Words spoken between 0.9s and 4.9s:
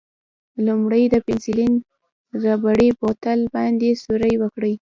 د پنسیلین ربړي بوتل باندې سوری وکړئ.